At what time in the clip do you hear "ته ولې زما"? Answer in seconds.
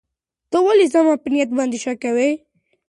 0.51-1.13